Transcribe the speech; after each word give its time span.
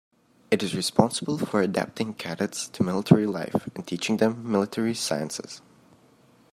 It 0.49 0.63
is 0.63 0.73
responsible 0.75 1.37
for 1.37 1.61
adapting 1.61 2.15
cadets 2.15 2.67
to 2.69 2.81
military 2.83 3.27
life 3.27 3.67
and 3.75 3.85
teaching 3.85 4.17
them 4.17 4.51
military 4.51 4.95
sciences. 4.95 5.61